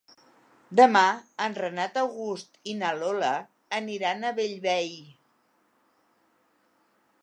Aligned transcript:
Demà 0.79 1.03
en 1.47 1.57
Renat 1.59 1.99
August 2.05 2.57
i 2.73 2.75
na 2.79 2.95
Lola 3.03 3.31
aniran 3.81 4.23
a 4.23 4.35
Bellvei. 4.41 4.93